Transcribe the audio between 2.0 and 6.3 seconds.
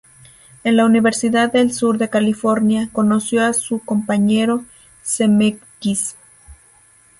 California conoció a su compañero Zemeckis.